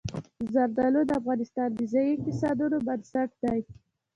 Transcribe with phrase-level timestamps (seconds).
[0.53, 3.59] زردالو د افغانستان د ځایي اقتصادونو بنسټ دی.